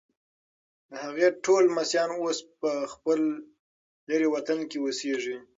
د 0.89 0.91
هغې 1.05 1.27
ټول 1.43 1.61
لمسیان 1.69 2.09
اوس 2.21 2.37
په 2.59 2.71
خپل 2.93 3.19
لیرې 4.07 4.27
وطن 4.35 4.59
کې 4.69 4.77
اوسیږي. 4.81 5.37